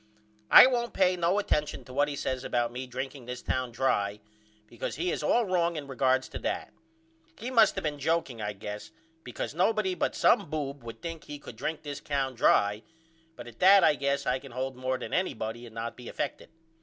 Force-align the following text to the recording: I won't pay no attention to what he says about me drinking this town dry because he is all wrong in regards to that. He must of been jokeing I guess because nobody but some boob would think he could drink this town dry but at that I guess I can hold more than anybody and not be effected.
I 0.49 0.65
won't 0.65 0.95
pay 0.95 1.15
no 1.15 1.37
attention 1.37 1.83
to 1.85 1.93
what 1.93 2.07
he 2.07 2.15
says 2.15 2.43
about 2.43 2.71
me 2.71 2.87
drinking 2.87 3.27
this 3.27 3.43
town 3.43 3.71
dry 3.71 4.19
because 4.65 4.95
he 4.95 5.11
is 5.11 5.21
all 5.21 5.45
wrong 5.45 5.75
in 5.75 5.85
regards 5.85 6.27
to 6.29 6.39
that. 6.39 6.73
He 7.37 7.51
must 7.51 7.77
of 7.77 7.83
been 7.83 7.99
jokeing 7.99 8.41
I 8.41 8.53
guess 8.53 8.89
because 9.23 9.53
nobody 9.53 9.93
but 9.93 10.15
some 10.15 10.49
boob 10.49 10.81
would 10.81 11.03
think 11.03 11.25
he 11.25 11.37
could 11.37 11.55
drink 11.55 11.83
this 11.83 11.99
town 11.99 12.33
dry 12.33 12.81
but 13.35 13.45
at 13.45 13.59
that 13.59 13.83
I 13.83 13.93
guess 13.93 14.25
I 14.25 14.39
can 14.39 14.53
hold 14.53 14.75
more 14.75 14.97
than 14.97 15.13
anybody 15.13 15.67
and 15.67 15.75
not 15.75 15.95
be 15.95 16.09
effected. 16.09 16.49